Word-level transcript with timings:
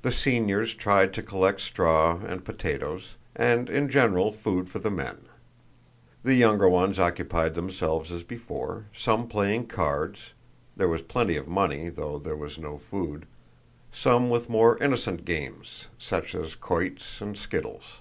The 0.00 0.10
seniors 0.10 0.74
tried 0.74 1.14
to 1.14 1.22
collect 1.22 1.60
straw 1.60 2.18
and 2.26 2.44
potatoes 2.44 3.10
and, 3.36 3.70
in 3.70 3.88
general, 3.88 4.32
food 4.32 4.68
for 4.68 4.80
the 4.80 4.90
men. 4.90 5.18
The 6.24 6.34
younger 6.34 6.68
ones 6.68 6.98
occupied 6.98 7.54
themselves 7.54 8.10
as 8.10 8.24
before, 8.24 8.86
some 8.92 9.28
playing 9.28 9.68
cards 9.68 10.30
(there 10.76 10.88
was 10.88 11.02
plenty 11.02 11.36
of 11.36 11.46
money, 11.46 11.90
though 11.90 12.18
there 12.18 12.34
was 12.34 12.58
no 12.58 12.76
food), 12.76 13.24
some 13.92 14.30
with 14.30 14.50
more 14.50 14.82
innocent 14.82 15.24
games, 15.24 15.86
such 15.96 16.34
as 16.34 16.56
quoits 16.56 17.20
and 17.20 17.38
skittles. 17.38 18.00